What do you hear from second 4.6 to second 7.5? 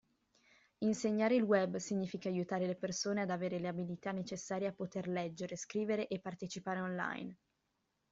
a poter leggere, scrivere e partecipare online.